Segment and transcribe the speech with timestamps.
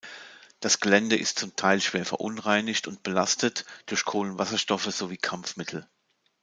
[0.61, 5.87] Das Gelände ist zum Teil schwer verunreinigt und belastet durch Kohlenwasserstoffe sowie Kampfmittel.